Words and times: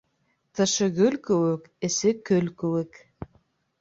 Тышы 0.53 0.87
гөл 0.99 1.15
кеүек, 1.27 1.63
эсе 1.89 2.09
көл 2.31 2.45
кеүек. 2.63 2.93